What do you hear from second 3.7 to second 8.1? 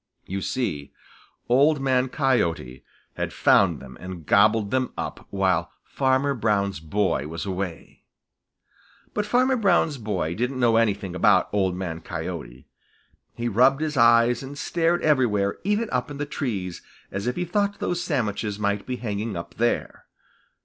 them and gobbled them up while Farmer Brown's boy was away.